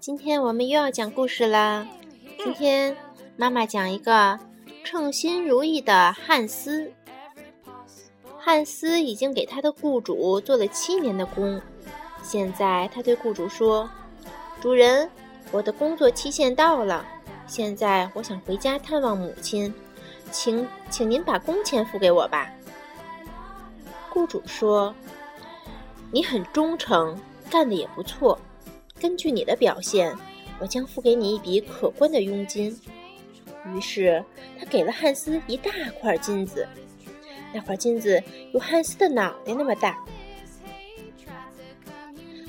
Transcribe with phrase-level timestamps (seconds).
[0.00, 1.86] 今天我们又要讲故事啦。
[2.38, 2.94] 今天
[3.36, 4.38] 妈妈讲一个
[4.84, 6.92] 称心如意的汉斯。
[8.38, 11.60] 汉斯已经给他的雇主做了七年的工，
[12.22, 13.88] 现在他对雇主说
[14.60, 15.08] ：“主人，
[15.50, 17.04] 我的工作期限到了，
[17.46, 19.72] 现在我想回家探望母亲，
[20.30, 22.50] 请请您把工钱付给我吧。”
[24.10, 24.94] 雇主说
[26.12, 27.18] ：“你很忠诚，
[27.50, 28.38] 干的也不错。
[29.00, 30.14] 根据你的表现，
[30.58, 32.78] 我将付给你一笔可观的佣金。”
[33.74, 34.24] 于是
[34.58, 36.66] 他给了汉斯一大块金子。
[37.52, 38.22] 那块金子
[38.52, 39.98] 有汉斯的脑袋那么大。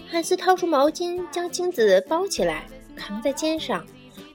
[0.10, 3.86] 汉斯掏出毛巾，将金子包起来，扛在肩上，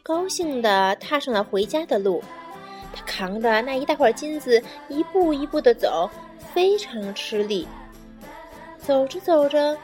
[0.02, 2.22] 高兴地踏上了回家的路。
[2.94, 6.10] 他扛着那一大块金子，一步一步地走，
[6.52, 7.66] 非常吃力。
[8.78, 9.78] 走着走着，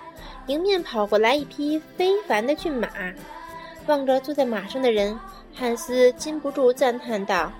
[0.49, 2.89] 迎面跑过来一匹非凡的骏马。
[3.87, 5.19] 望着坐在马上的人，
[5.55, 7.53] 汉斯禁不住赞叹道：“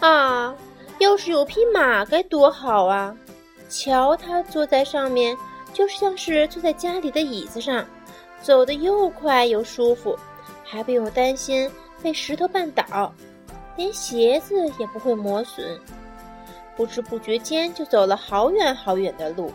[0.00, 0.54] 啊！”
[0.98, 3.16] 要是有匹马该多好啊！
[3.68, 5.36] 瞧他坐在上面，
[5.72, 7.86] 就像是坐在家里的椅子上，
[8.42, 10.18] 走得又快又舒服，
[10.64, 11.70] 还不用担心
[12.02, 13.14] 被石头绊倒，
[13.76, 15.78] 连鞋子也不会磨损。
[16.76, 19.52] 不知不觉间就走了好远好远的路。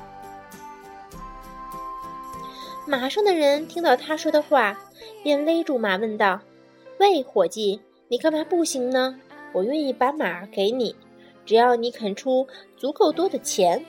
[2.85, 4.77] 马上的人听到他说的话，
[5.23, 6.39] 便勒住马问道
[6.99, 9.19] ：“喂，伙计，你干嘛不行呢？
[9.53, 10.95] 我愿意把马给你。”
[11.45, 13.85] 只要你肯出足够多的钱，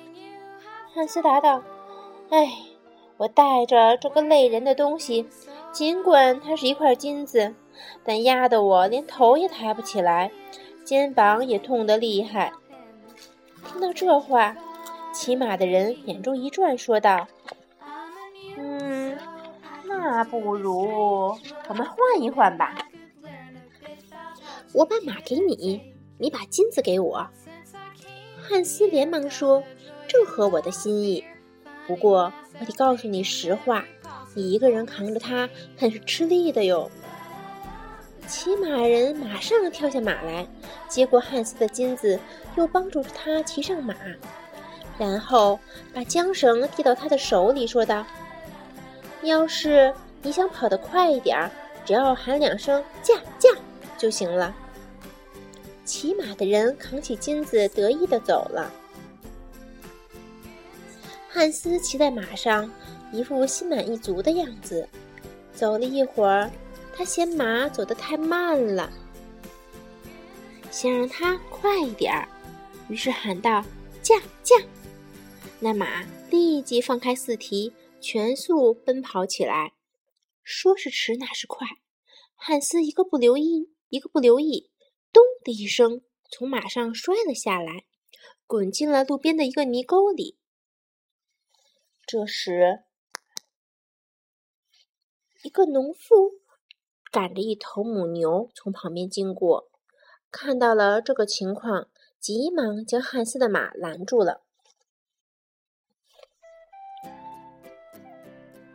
[0.92, 1.62] 汉斯答道
[2.30, 2.52] ：“哎，
[3.16, 5.26] 我带着这个累人的东西，
[5.70, 7.54] 尽管它是一块金子，
[8.02, 10.32] 但压得我连头也抬不起来，
[10.84, 12.52] 肩膀也痛得厉害。”
[13.70, 14.56] 听到这话，
[15.12, 17.28] 骑马的人眼中一转，说道：“，
[20.04, 22.76] 那不如我们换一换吧。
[24.74, 25.80] 我把马给你，
[26.18, 27.26] 你把金子给我。”
[28.46, 29.64] 汉斯连忙说
[30.06, 31.24] ：“正合我的心意。
[31.86, 33.82] 不过，我得告诉你实话，
[34.34, 35.48] 你一个人扛着它
[35.78, 36.90] 很是吃力的哟。”
[38.28, 40.46] 骑马人马上跳下马来，
[40.86, 42.20] 接过汉斯的金子，
[42.56, 43.94] 又帮助他骑上马，
[44.98, 45.58] 然后
[45.94, 48.04] 把缰绳递到他的手里，说道
[49.26, 49.92] ：“要是
[50.22, 51.50] 你想跑得快一点儿，
[51.84, 53.48] 只要喊两声‘驾驾’
[53.98, 54.54] 就行了。”
[55.84, 58.72] 骑马的人扛起金子，得意地走了。
[61.28, 62.70] 汉斯骑在马上，
[63.12, 64.88] 一副心满意足的样子。
[65.52, 66.50] 走了一会儿，
[66.96, 68.90] 他嫌马走得太慢了，
[70.70, 72.26] 想让它快一点儿，
[72.88, 73.64] 于是喊道
[74.02, 74.56] ：“驾驾！”
[75.60, 77.72] 那马立即放开四蹄，
[78.04, 79.72] 全速奔跑起来。
[80.42, 81.66] 说是迟，那是快，
[82.34, 84.70] 汉斯一个不留意，一个不留意。
[85.10, 87.86] 咚的一声，从马上摔了下来，
[88.46, 90.36] 滚进了路边的一个泥沟里。
[92.06, 92.84] 这时，
[95.42, 96.32] 一个农夫
[97.10, 99.70] 赶着一头母牛从旁边经过，
[100.30, 101.88] 看到了这个情况，
[102.20, 104.43] 急忙将汉斯的马拦住了。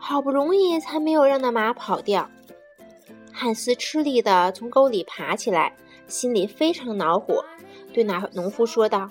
[0.09, 2.31] 好不容易才没有让那马跑掉。
[3.31, 5.75] 汉斯吃力的从沟里爬起来。
[6.07, 7.45] 心里非常恼火，
[7.93, 9.07] 对那农夫说道：“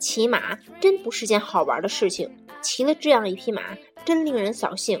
[0.00, 3.76] 骑马真不是件好玩的事情，骑了这样一匹马，
[4.06, 4.98] 真令人扫兴。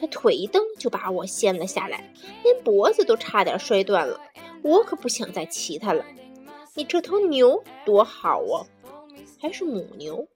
[0.00, 2.08] 他腿一蹬就把我掀了下来，
[2.44, 4.20] 连脖子都差点摔断了。
[4.62, 6.04] 我可不想再骑它了。
[6.76, 8.64] 你这头牛多好哦，
[9.42, 10.28] 还是母牛。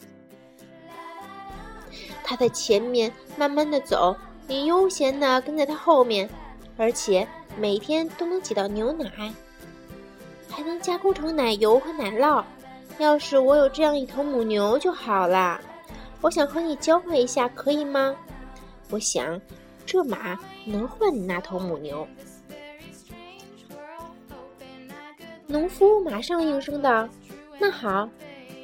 [2.25, 4.17] 它在前面慢慢的走，
[4.51, 6.29] 你悠闲的跟在它后面，
[6.77, 7.25] 而且
[7.57, 9.33] 每天都能挤到牛奶。”
[10.51, 12.43] 还能加工成奶油和奶酪。
[12.99, 15.61] 要是我有这样一头母牛就好啦。
[16.21, 18.17] 我想和你交换一下，可以吗？
[18.91, 19.41] 我想，
[19.87, 22.05] 这马能换你那头母牛。
[25.47, 27.09] 农夫马上应声道
[27.61, 28.09] ：“那好，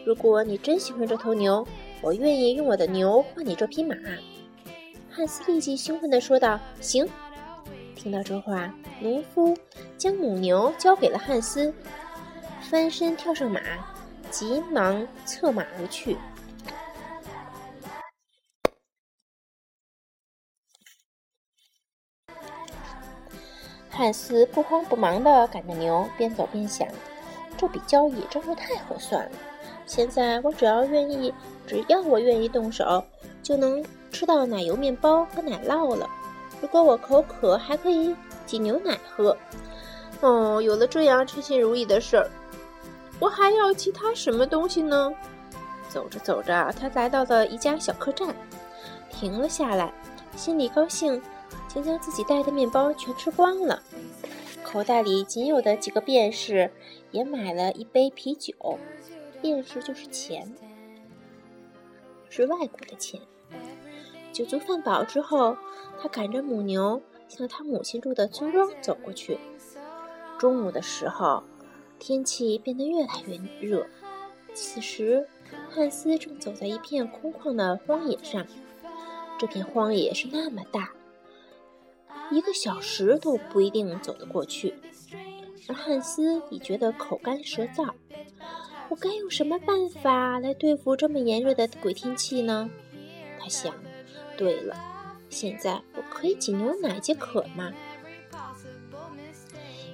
[0.05, 1.65] 如果你真喜欢这头牛，
[2.03, 3.95] 我愿意用我的牛换你这匹马。”
[5.17, 7.09] 汉斯立即兴奋地说道：“行。”
[7.97, 8.71] 听到这话，
[9.01, 9.57] 农夫
[9.97, 11.73] 将母牛交给了汉斯，
[12.61, 13.63] 翻身跳上马，
[14.31, 16.19] 急忙策马而去。
[23.89, 26.87] 汉斯不慌不忙地赶着牛，边走边想：
[27.57, 29.33] 这笔交易真是太合算了。
[29.87, 31.33] 现在我只要愿意，
[31.67, 33.03] 只要我愿意动手，
[33.47, 36.11] 就能吃到奶油面包和奶酪了。
[36.61, 38.13] 如果我口渴，还可以
[38.45, 39.37] 挤牛奶喝。
[40.21, 42.29] 哦，有了这样称心如意的事儿，
[43.21, 45.13] 我还要其他什么东西呢？
[45.89, 48.35] 走着走着，他来到了一家小客栈，
[49.13, 49.95] 停了下来，
[50.35, 51.23] 心里高兴，
[51.69, 53.81] 竟将自己带的面包全吃光了。
[54.65, 56.69] 口袋里仅有的几个便士，
[57.13, 58.53] 也买了一杯啤酒。
[59.41, 60.53] 便士就是钱，
[62.37, 63.21] 是外国的钱。
[64.31, 65.57] 酒足饭饱之后，
[65.99, 69.39] 他赶着母牛向他母亲住的村庄走过去。
[70.39, 71.43] 中午的时候，
[71.99, 73.87] 天气变得越来越热。
[74.53, 75.27] 此时，
[75.71, 78.47] 汉斯正走在一片空旷的荒野上。
[79.39, 80.93] 这片荒野是那么大，
[82.31, 84.75] 一个小时都不一定走得过去。
[85.69, 87.93] 而汉斯已觉得口干舌燥。
[88.89, 92.71] 我该用什么办法来对付这么炎热的鬼天气呢？
[93.39, 93.75] 他想。
[94.37, 94.77] 对了，
[95.31, 97.73] 现在我可以挤牛奶解渴吗？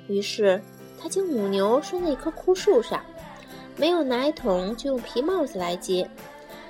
[0.08, 0.60] 于是
[1.00, 3.00] 他将母牛拴在一棵枯树上，
[3.76, 6.10] 没有奶桶就用皮帽子来接。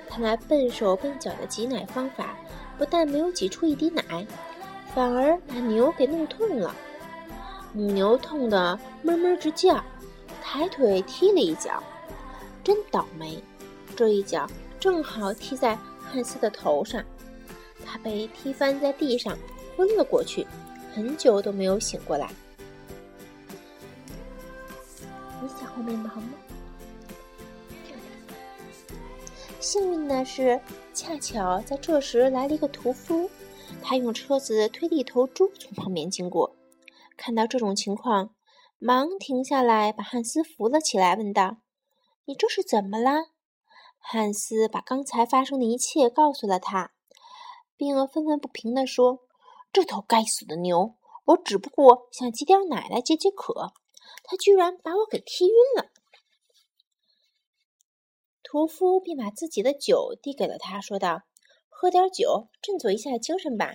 [0.07, 2.37] 他那笨手笨脚的挤奶方法，
[2.77, 4.25] 不但没有挤出一滴奶，
[4.93, 6.75] 反而把牛给弄痛了。
[7.73, 9.83] 母牛痛得哞哞直叫，
[10.43, 11.81] 抬腿踢了一脚，
[12.63, 13.41] 真倒霉！
[13.95, 14.47] 这一脚
[14.79, 17.03] 正好踢在汉斯的头上。
[17.85, 19.37] 他被踢翻在地上，
[19.75, 20.47] 昏了过去，
[20.93, 22.31] 很久都没有醒过来。
[25.41, 26.29] 你想后面忙吗？
[29.59, 30.59] 幸运的是，
[30.93, 33.29] 恰巧在这时来了一个屠夫，
[33.81, 36.55] 他用车子推了一头猪从旁边经过，
[37.17, 38.31] 看到这种情况，
[38.79, 41.57] 忙停下来把汉斯扶了起来，问道
[42.25, 43.31] ：“你这是怎么啦？”
[43.97, 46.93] 汉斯把刚才发生的一切告诉了他。
[47.75, 49.19] 并愤愤不平地说
[49.73, 50.95] ：“这头该死的牛！
[51.25, 53.73] 我只不过想挤点奶来解解渴，
[54.23, 55.89] 它居然把我给踢晕了。”
[58.43, 61.23] 屠夫便把自己的酒递给了他，说道
[61.67, 63.73] ：“喝点酒，振作一下精神吧。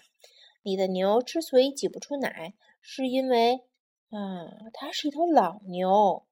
[0.63, 3.65] 你的牛之所以挤不出奶，是因为……
[4.11, 6.28] 啊，它是一头老牛。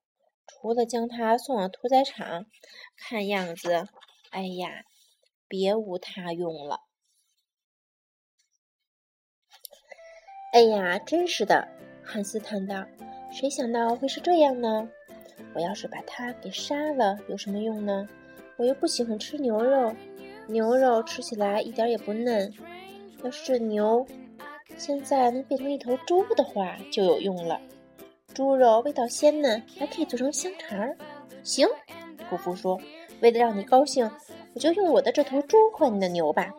[0.47, 2.47] 除了将它送往屠宰场，
[2.97, 3.89] 看样子，
[4.31, 4.85] 哎呀，
[5.49, 6.81] 别无他用了。”
[10.53, 11.69] 哎呀，真是的，
[12.03, 12.87] 汉斯叹道
[13.31, 14.91] ：“谁想到会是这样呢？
[15.55, 18.09] 我要是把它给杀了，有什么用呢？
[18.57, 19.95] 我又不喜欢吃牛肉，
[20.47, 22.51] 牛肉吃起来一点也不嫩。
[23.23, 24.07] 要是这牛
[24.79, 27.61] 现在能变成一头猪的话，就有用了。
[28.37, 30.95] 猪肉味道鲜嫩，还可以做成香肠儿。
[31.43, 31.67] 行，
[32.29, 32.79] 屠夫说
[33.23, 34.05] ：‘为了让你高兴，
[34.53, 36.53] 我就用我的这头猪换你的牛吧。’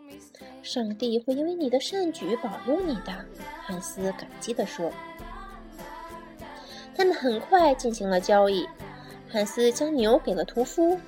[0.64, 3.14] 上帝会因为你的善举保佑你的。”
[3.62, 4.92] 汉斯感激地说
[6.98, 8.68] ：“他们很快进行了交易。
[9.30, 11.00] 汉斯将牛给了屠夫，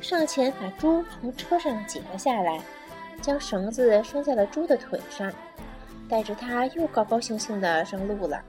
[0.00, 2.58] 上前把猪从车上解了下来，
[3.20, 5.30] 将绳子拴在了猪的腿上，
[6.08, 8.42] 带着它又高高兴兴地上路了。”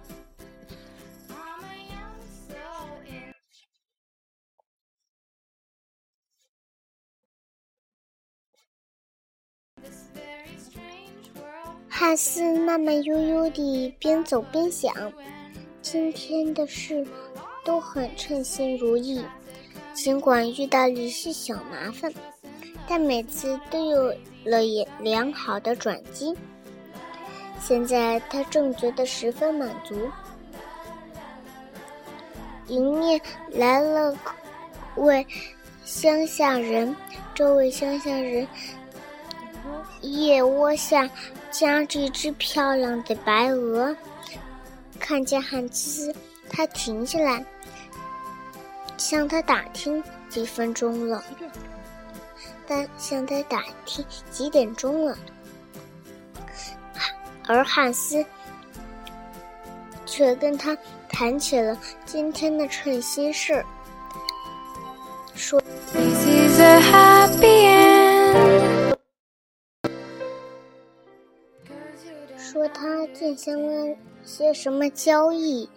[12.00, 14.94] 汉斯慢慢悠悠地边走边想，
[15.82, 17.04] 今天的事
[17.66, 19.20] 都很称心如意，
[19.96, 22.14] 尽管遇到一些小麻烦，
[22.88, 24.14] 但每次都有
[24.46, 24.60] 了
[25.00, 26.38] 良好的转机。
[27.60, 30.08] 现在他正觉得十分满足。
[32.68, 34.16] 迎面来了
[34.98, 35.26] 位
[35.84, 36.96] 乡下人，
[37.34, 38.48] 这位乡下人
[40.02, 41.10] 腋窝下。
[41.52, 43.96] 夹着一只漂亮的白鹅，
[45.00, 46.14] 看见汉斯，
[46.50, 47.44] 他停下来，
[48.98, 51.24] 向他打听几分钟了。
[52.68, 55.18] 但向他打听几点钟了，
[57.48, 58.26] 而汉斯
[60.06, 60.78] 却跟他
[61.08, 63.64] 谈起了今天的称心事，
[65.34, 65.62] 说。
[65.62, 65.62] 说
[72.80, 75.68] 他进行了些什么交易，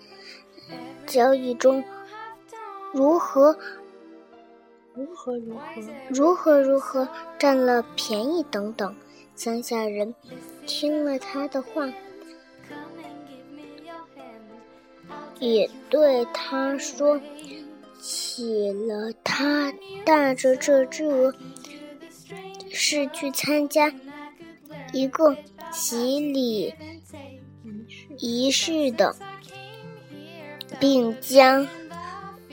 [1.06, 1.82] 交易中
[2.92, 3.56] 如何
[4.94, 5.62] 如何如何
[6.10, 8.94] 如何如何占了便宜等等。
[9.34, 10.14] 乡下人
[10.66, 11.90] 听了他的话，
[15.38, 17.18] 也对他说
[17.98, 19.72] 起了他
[20.04, 21.34] 带着这只鹅
[22.70, 23.90] 是去参加
[24.92, 25.34] 一个。
[25.72, 26.74] 洗礼
[28.18, 29.14] 仪式的，
[30.78, 31.66] 并将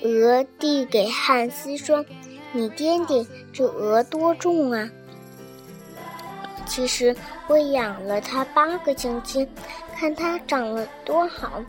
[0.01, 2.05] 鹅递给汉斯，说
[2.53, 4.89] ：“你掂掂这鹅多重啊？”
[6.67, 7.15] 其实
[7.47, 9.47] 我养了它八个星期，
[9.95, 11.63] 看它长得多好，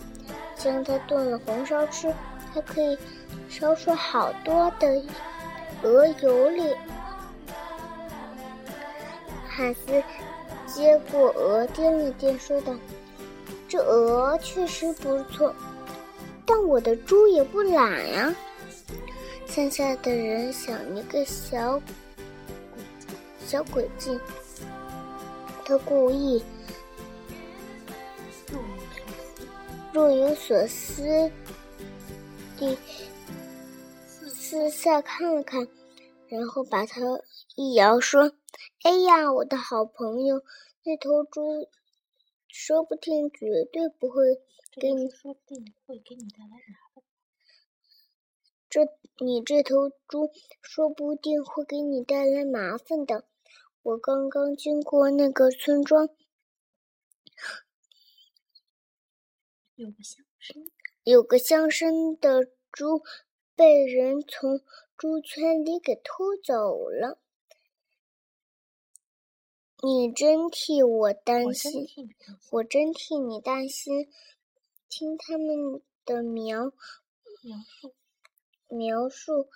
[0.57, 2.13] 将它炖了红烧吃，
[2.53, 2.99] 还可以
[3.49, 5.03] 烧出好多的
[5.83, 6.75] 鹅油里。
[9.49, 10.03] 汉斯
[10.75, 12.75] 接过鹅，掂了掂，说道
[13.69, 15.55] ：“这鹅确实不错，
[16.47, 18.35] 但我的猪也不懒呀。”
[19.47, 21.81] 乡下的人想一个小
[23.47, 24.19] 小诡计。
[25.65, 26.43] 他故意
[29.93, 31.31] 若有所思
[32.57, 32.79] 地
[34.17, 35.69] 四下看了看，
[36.29, 37.23] 然后把头
[37.55, 38.33] 一摇，说
[38.89, 40.43] ：“哎呀，我的好朋友，
[40.83, 41.69] 那头猪
[42.47, 44.41] 说不定绝对不会
[44.81, 47.05] 给你，说不定会给你带来麻烦。
[48.71, 48.89] 这
[49.23, 53.29] 你这头猪说不定会给你带来麻烦的。”
[53.85, 56.09] 我刚刚经过那个村庄，
[59.75, 60.71] 有个乡绅，
[61.03, 63.03] 有个乡绅的猪
[63.55, 64.63] 被人从
[64.97, 67.19] 猪圈里给偷走了。
[69.81, 71.87] 你真替我担心，
[72.51, 74.11] 我真替你担心。
[74.89, 76.73] 听他们的描
[77.43, 77.95] 描述，
[78.69, 79.49] 描述。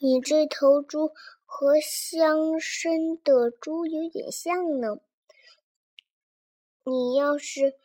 [0.00, 1.12] 你这头猪
[1.44, 4.98] 和乡绅的猪有点像呢。
[6.84, 7.78] 你要是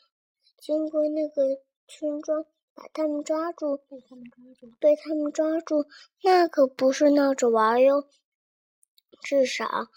[0.57, 5.87] 经过那个村庄，把他们抓住，被他们抓住，被他们抓住，
[6.23, 8.07] 那可不是闹着玩哟。
[9.21, 9.87] 至少，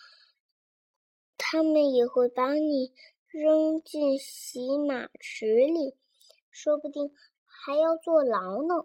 [1.36, 2.92] 他们也会把你
[3.26, 5.96] 扔进洗马池里，
[6.50, 7.10] 说不定
[7.44, 8.84] 还要坐牢呢。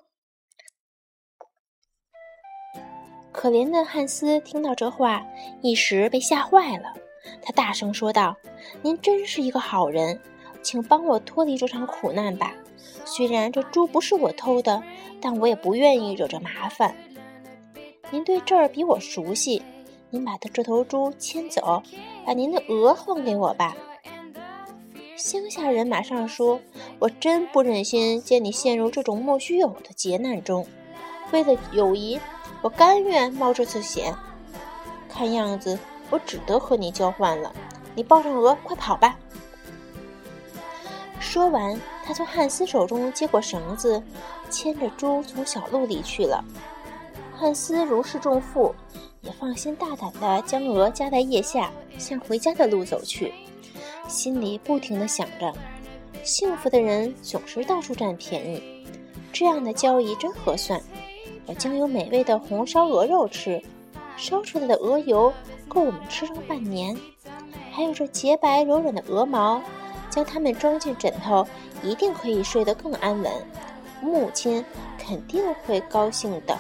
[3.32, 5.26] 可怜的汉斯听到这话，
[5.62, 6.94] 一时被吓坏了。
[7.42, 8.36] 他大声说道
[8.82, 10.20] ：“您真是一个好人，
[10.64, 12.56] 请帮我脱离这场苦难吧。
[13.06, 14.82] 虽然这猪不是我偷的，
[15.22, 16.96] 但我也不愿意惹着麻烦。
[18.12, 19.62] 您对这儿比我熟悉，
[20.10, 21.84] 您把他这头猪牵走，
[22.26, 23.76] 把您的鹅还给我吧。”
[25.18, 26.60] 乡下人马上说
[27.00, 30.66] ：“我真不忍心见你陷入这种莫须有的劫难中。
[31.32, 32.20] 为了友谊。”
[32.62, 34.14] 我甘愿冒这次险，
[35.08, 37.54] 看样子我只得和你交换了。
[37.96, 39.18] 你抱上鹅，快跑吧！
[41.22, 44.04] 说完，他从汉斯手中接过绳子，
[44.50, 46.44] 牵着猪从小路离去了。
[47.34, 48.76] 汉斯如释重负，
[49.22, 53.34] 也放心大胆地将鹅夹在腋下，向回家的路走去，
[54.08, 55.54] 心里不停地想着：
[56.24, 58.86] 幸福的人总是到处占便宜，
[59.32, 60.82] 这样的交易真合算。
[61.46, 63.62] 我将有美味的红烧鹅肉吃，
[64.16, 65.34] 烧出来的鹅油
[65.68, 66.96] 够我们吃上半年。
[67.72, 69.62] 还有这洁白柔软的鹅毛，
[70.10, 71.46] 将它们装进枕头，
[71.84, 73.32] 一定可以睡得更安稳。
[74.02, 74.64] 母亲
[74.98, 76.58] 肯定会高兴的。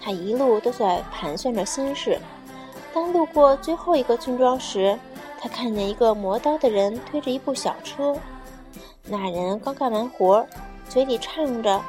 [0.00, 2.18] 他一路都在盘算着心事。
[2.92, 4.98] 当路过最后一个村庄时，
[5.40, 8.16] 他看见一个磨刀的人推着一部小车。
[9.04, 10.46] 那人刚干完活，
[10.88, 11.80] 嘴里唱着。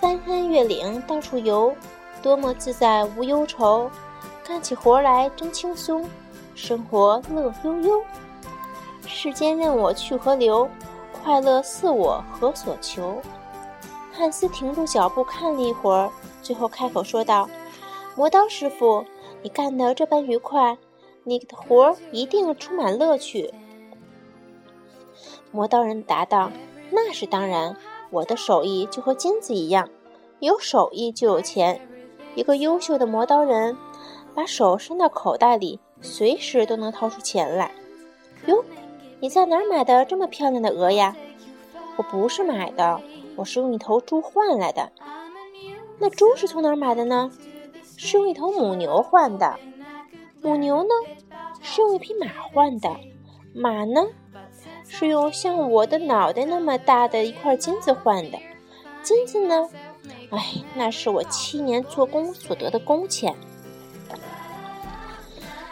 [0.00, 1.74] 翻山越岭到处游，
[2.22, 3.90] 多么自在无忧愁，
[4.46, 6.08] 干起活来真轻松，
[6.54, 8.02] 生活乐悠悠。
[9.06, 10.68] 世间任我去何留，
[11.12, 13.20] 快乐似我何所求？
[14.12, 16.10] 汉斯停住脚步看了一会儿，
[16.48, 17.46] 最后开口说道
[18.16, 19.04] ：“磨刀师傅，
[19.42, 20.78] 你干得这般愉快，
[21.24, 23.52] 你的活儿一定充满乐趣。”
[25.52, 26.50] 磨刀人答道
[26.90, 27.76] ：“那是当然。”
[28.08, 29.90] 我的手艺就和金子一样，
[30.40, 31.86] 有手艺就有钱。
[32.34, 33.76] 一个优秀的磨刀人，
[34.34, 37.70] 把手伸到口袋里，随时都能掏出钱来。
[38.46, 38.64] 哟，
[39.20, 41.14] 你在哪儿买的这么漂亮的鹅呀？
[41.96, 43.02] 我不是买的，
[43.36, 44.90] 我是用一头猪换来的。
[45.98, 47.30] 那猪是从哪儿买的呢？
[47.96, 49.58] 是用一头母牛换的。
[50.40, 50.88] 母牛呢？
[51.60, 52.96] 是用一匹马换的。
[53.54, 54.06] 马呢？
[54.86, 58.38] 是用像我的脑袋那么大的一块金子换的，
[59.02, 59.68] 金子呢？
[60.30, 63.34] 哎，那是我七年做工所得的工钱。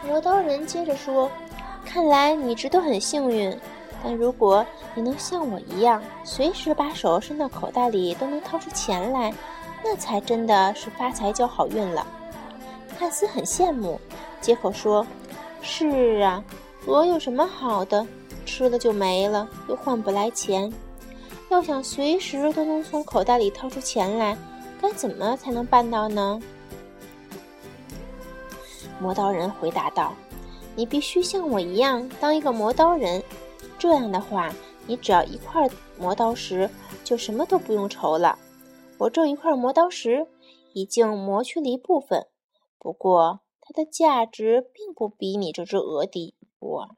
[0.07, 1.31] 磨刀人接着说
[1.85, 3.59] ：“看来你一直都很幸运，
[4.05, 4.65] 但如果
[4.95, 9.33] 你能像我一样，随时把手伸到口袋里都能掏出钱来，
[9.89, 12.05] 那才真的是发财交好运了。”
[12.99, 14.01] 汉斯很羡慕，
[14.41, 15.07] 接口说
[15.63, 16.43] ：“是啊。”
[16.87, 18.05] 鹅有什么好的？
[18.45, 20.73] 吃了就没了，又换不来钱。
[21.49, 24.37] 要想随时都能从口袋里掏出钱来，
[24.81, 26.41] 该怎么才能办到呢？
[29.01, 30.15] 磨刀人回答道
[30.75, 33.23] ：“你必须像我一样当一个磨刀人，
[33.79, 34.53] 这样的话，
[34.87, 36.69] 你只要一块磨刀石，
[37.05, 38.39] 就什么都不用愁了。
[38.99, 40.27] 我这一块磨刀石
[40.73, 42.29] 已经磨去了一部分，
[42.79, 46.35] 不过它的价值并不比你这只鹅低。
[46.59, 46.89] 我，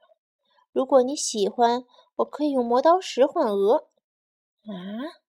[0.71, 1.83] 如果你喜欢，
[2.15, 3.89] 我可以用磨刀石换鹅。”
[4.63, 5.19] 啊！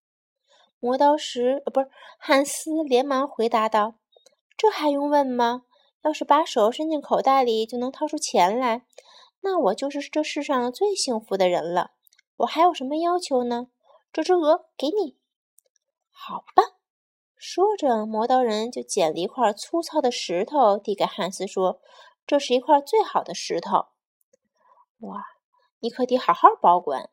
[0.78, 3.96] 磨刀石，呃，不是汉斯，连忙回答道
[4.56, 5.64] ：“这还用问吗？
[6.02, 8.86] 要是把手伸进口袋里就能掏出钱来，
[9.40, 11.90] 那我就是这世上最幸福的人了。
[12.38, 13.66] 我还有什么要求呢？
[14.12, 15.16] 这只鹅给你，
[16.26, 16.62] 好吧。”
[17.36, 21.80] 说着，磨刀人就捡了一块粗糙的石头递给汉斯，说
[22.26, 23.86] ：“这是一块最好的石头。
[24.98, 25.24] 哇，
[25.78, 27.10] 你可得好好保管，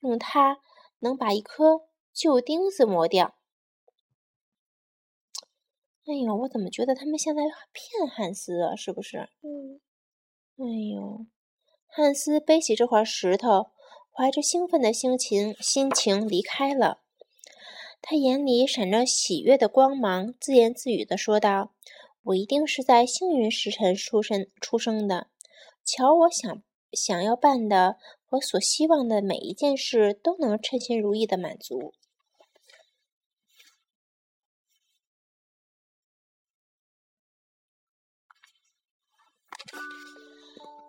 [0.00, 0.60] 用它。”
[1.00, 3.36] 能把一颗旧钉子磨掉。
[6.06, 8.74] 哎呦，我怎么觉得他们现在骗汉斯啊？
[8.74, 9.30] 是不是？
[9.40, 9.80] 嗯。
[10.56, 11.26] 哎呦，
[11.86, 13.70] 汉斯背起这块石头，
[14.10, 17.00] 怀着兴奋的心情心情离开了。
[18.00, 21.72] 他眼里闪着喜悦的光芒，自言自语的说道
[22.24, 25.28] ：“我一定是在幸运时辰出生出生的。
[25.84, 26.62] 瞧，我想
[26.92, 27.96] 想要办的。”
[28.30, 31.94] 和所希望的每一件事都能称心如意的满足。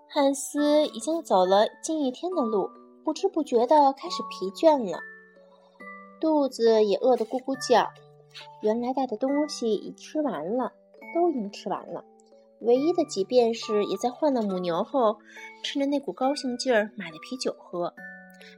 [0.09, 2.69] 汉斯已经走了近一天的路，
[3.05, 4.99] 不知不觉的开始疲倦了，
[6.19, 7.89] 肚子也饿得咕咕叫。
[8.61, 10.71] 原来带的东西已吃完了，
[11.13, 12.03] 都已经吃完了。
[12.61, 15.17] 唯一的几便是，也在换了母牛后，
[15.63, 17.93] 趁着那股高兴劲儿买了啤酒喝。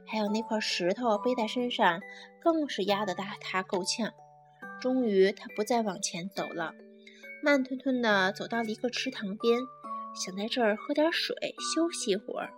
[0.06, 2.00] 还有那块石头背在身上，
[2.40, 4.12] 更是压得他他够呛。
[4.80, 6.72] 终于，他不再往前走了，
[7.42, 9.60] 慢吞吞地走到了一个池塘边，
[10.14, 11.36] 想在这儿喝点水
[11.74, 12.50] 休息一会儿。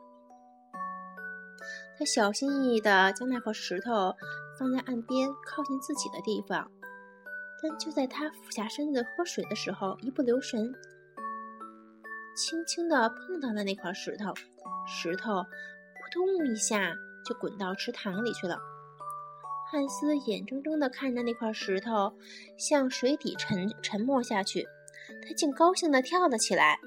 [1.99, 4.15] 他小心翼翼地将那块石头
[4.59, 6.71] 放在岸边靠近自己的地方，
[7.63, 10.73] 但就在他俯下身子喝水的时候，一不留神。
[12.37, 14.35] 轻轻地碰到了那块石头，
[14.87, 18.59] 石头扑通一下就滚到池塘里去了。
[19.71, 22.13] 汉斯眼睁睁地看着那块石头
[22.57, 24.69] 向水底沉沉没下去，
[25.27, 26.79] 他竟高兴地跳了起来，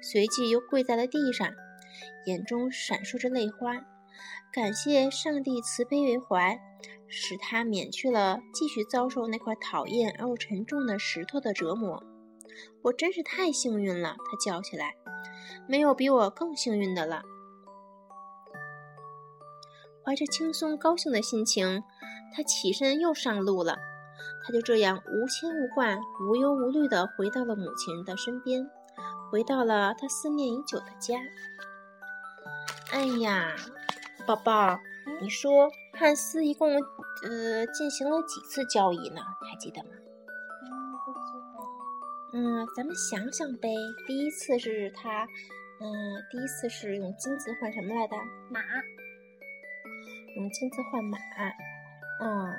[0.00, 1.52] 随即又跪在了地上，
[2.26, 3.74] 眼中闪烁着泪花，
[4.52, 6.58] 感谢上帝慈悲为怀，
[7.14, 12.02] 使他免去了继续遭受那块讨厌而又沉重的石头的折磨。
[12.84, 14.94] 我真是太幸运了，他叫起来，
[15.68, 17.22] 没有比我更幸运的了。
[20.02, 21.82] 怀着轻松高兴的心情，
[22.34, 23.76] 他起身又上路了。
[24.44, 28.66] 他就这样无牵无挂、无忧无虑地回到了母亲的身边，
[29.30, 31.20] 回到了他思念已久的家。
[32.90, 33.54] 哎呀，
[34.26, 34.80] 宝宝，
[35.22, 39.22] 你说汉斯一共呃进行了几次交易呢？
[39.48, 39.90] 还记得吗？
[42.32, 43.68] 嗯，咱们想想呗。
[44.04, 45.24] 第一次是他，
[45.78, 45.86] 嗯，
[46.28, 48.16] 第一次是用金子换什么来的？
[48.50, 48.60] 马。
[50.34, 51.16] 用金子换马。
[52.20, 52.52] 嗯。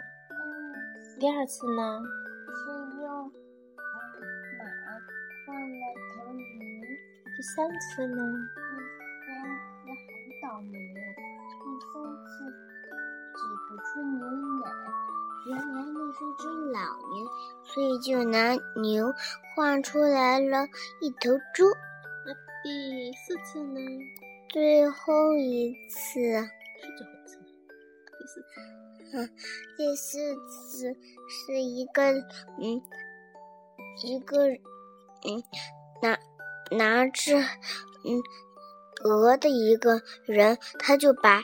[1.20, 2.02] 第二次呢？
[2.48, 2.72] 是
[3.02, 3.30] 用
[4.58, 4.64] 马
[5.46, 5.76] 换了
[6.16, 6.44] 头驴。
[7.36, 8.24] 第三次呢？
[13.94, 14.72] 出牛奶。
[15.46, 16.80] 原来那是只老
[17.12, 17.30] 牛，
[17.64, 19.14] 所以就拿牛
[19.56, 20.66] 换出来了
[21.00, 21.66] 一头猪。
[22.26, 23.80] 那第四次呢？
[24.50, 26.42] 最后一次是
[26.80, 27.38] 最后一次。
[28.18, 28.46] 第四次，
[29.14, 29.30] 嗯，
[29.78, 30.96] 第四次
[31.28, 32.04] 是一个
[32.60, 32.82] 嗯，
[34.04, 35.44] 一个嗯，
[36.02, 36.18] 拿
[36.72, 37.38] 拿着
[38.06, 38.24] 嗯
[39.04, 41.44] 鹅的一个人，他就把。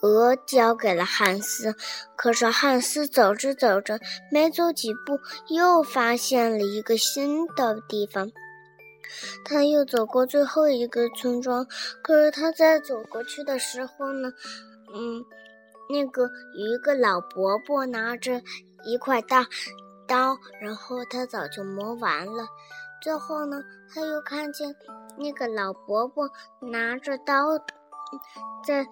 [0.00, 1.74] 鹅交给了汉斯，
[2.14, 3.98] 可是汉斯走着走着，
[4.30, 8.30] 没走几步，又发现了一个新的地方。
[9.44, 11.66] 他又走过最后一个村庄，
[12.00, 14.30] 可是他在走过去的时候呢，
[14.94, 15.24] 嗯，
[15.90, 18.40] 那个有一个老伯伯拿着
[18.84, 19.46] 一块大
[20.06, 22.46] 刀，然后他早就磨完了。
[23.02, 23.60] 最后呢，
[23.92, 24.76] 他又看见
[25.16, 26.30] 那个老伯伯
[26.60, 27.58] 拿着刀，
[28.64, 28.86] 在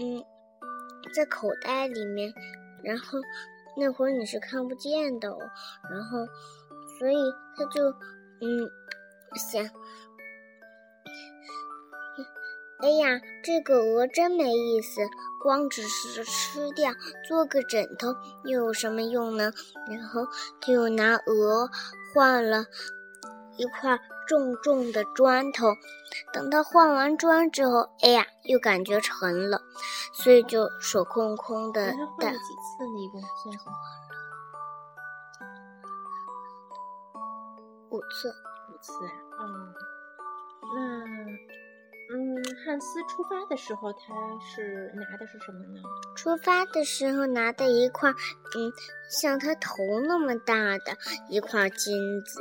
[0.00, 0.24] 嗯。
[1.14, 2.32] 在口袋里面，
[2.82, 3.18] 然后
[3.76, 5.38] 那会儿你是看不见的，哦，
[5.90, 6.26] 然后
[6.98, 7.16] 所以
[7.56, 7.90] 他就
[8.40, 8.70] 嗯
[9.34, 9.64] 想
[12.82, 15.02] 哎呀，这个鹅真没意思，
[15.42, 16.90] 光只是吃掉
[17.28, 18.08] 做个枕头
[18.44, 19.52] 又有什么用呢？
[19.90, 20.26] 然后
[20.60, 21.68] 他又拿鹅
[22.14, 22.64] 换了
[23.58, 23.98] 一块
[24.30, 25.66] 重重的砖头。
[26.32, 29.60] 等他换完砖之后，哎呀，又感觉沉了，
[30.12, 31.80] 所以就手空空的。
[31.82, 33.00] 换了几次呢？
[33.02, 33.74] 一共算算。
[37.90, 38.32] 五次。
[38.72, 39.42] 五次啊？
[39.42, 39.74] 嗯。
[40.76, 41.50] 那。
[42.12, 43.98] 嗯，汉斯出发的时候，他
[44.40, 45.80] 是拿的是什么呢？
[46.16, 48.72] 出发的时候拿的一块，嗯，
[49.08, 49.76] 像他头
[50.08, 52.40] 那么大的一块金子。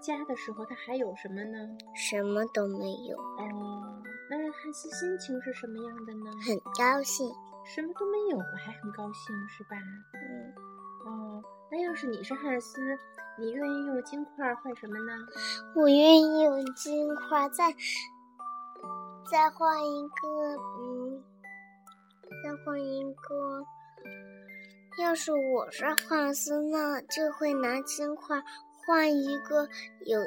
[0.00, 1.58] 家的时候，他还有什么呢？
[1.94, 3.16] 什么都没有。
[3.16, 6.30] 哦，那汉斯心情是什么样的呢？
[6.46, 7.30] 很高兴。
[7.64, 9.76] 什么都没有了，还很高兴，是吧？
[10.14, 10.54] 嗯。
[11.06, 12.80] 哦，那要是你是汉斯，
[13.38, 15.12] 你愿意用金块换什么呢？
[15.76, 17.74] 我愿意用金块再。
[19.30, 21.22] 再换一个，嗯，
[22.42, 23.64] 再换一个。
[24.98, 28.42] 要是我是汉斯，呢就会拿金块
[28.86, 29.68] 换一个
[30.06, 30.20] 有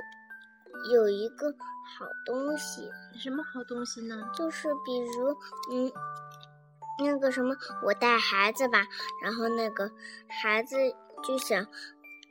[0.91, 2.89] 有一个好东西。
[3.17, 4.29] 什么好东西呢？
[4.35, 5.29] 就是比如，
[5.71, 5.91] 嗯，
[6.99, 8.85] 那个什么，我带孩子吧，
[9.23, 9.91] 然后那个
[10.27, 10.75] 孩子
[11.23, 11.65] 就想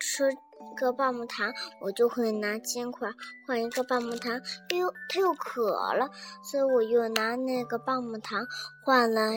[0.01, 0.31] 吃。
[0.77, 3.11] 个棒棒糖，我就会拿金块
[3.49, 4.41] 换一个棒棒糖。
[4.71, 6.09] 又他又渴了，
[6.45, 8.47] 所以我又拿那个棒棒糖
[8.85, 9.33] 换了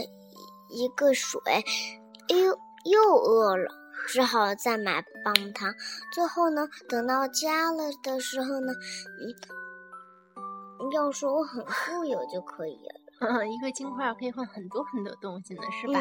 [0.70, 1.42] 一个水。
[1.50, 3.74] 哎呦，又饿了，
[4.08, 5.74] 只好再买棒棒糖。
[6.14, 8.74] 最后呢，等到家了的时候呢，
[9.20, 13.02] 嗯，要是我很富有就可以了。
[13.48, 16.00] 一个金块可以换很多很多东西呢，是吧？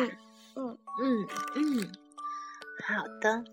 [0.57, 1.93] 嗯嗯嗯，
[2.87, 3.45] 好的。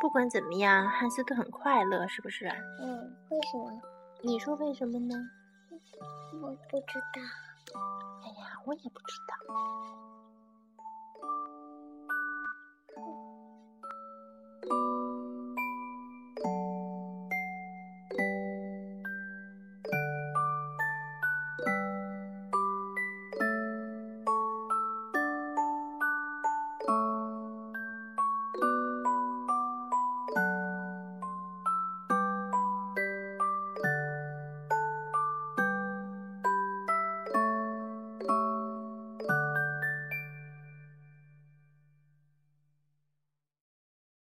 [0.00, 2.46] 不管怎么样，汉斯都很快乐，是不是？
[2.80, 3.80] 嗯，为什么？
[4.22, 5.14] 你说为什么呢？
[6.42, 7.22] 我不知道。
[8.22, 9.36] 哎呀，我也不知道。
[14.70, 15.03] Bye.